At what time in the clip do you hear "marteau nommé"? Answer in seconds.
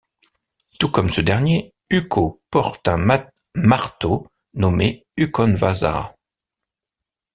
3.53-5.05